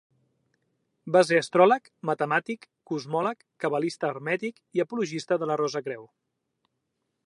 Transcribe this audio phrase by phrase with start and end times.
[1.15, 6.13] Va ser astròleg, matemàtic, cosmòleg, cabalista hermètic i apologista de la Rosa-Creu.